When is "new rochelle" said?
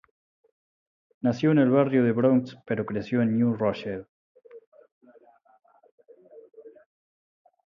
3.37-4.07